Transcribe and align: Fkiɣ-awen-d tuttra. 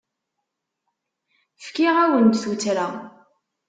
Fkiɣ-awen-d 1.63 2.35
tuttra. 2.41 2.87